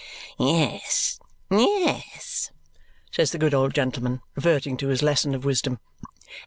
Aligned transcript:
"Yes, 0.39 1.19
yes," 1.51 2.49
says 3.11 3.31
the 3.31 3.37
good 3.37 3.53
old 3.53 3.75
gentleman, 3.75 4.23
reverting 4.35 4.75
to 4.77 4.87
his 4.87 5.03
lesson 5.03 5.35
of 5.35 5.45
wisdom. 5.45 5.77